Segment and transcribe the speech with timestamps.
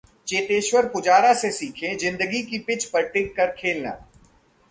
[0.27, 3.91] चेतेश्वर पुजारा से सीखें जिंदगी की पिच पर टिक कर खेलना...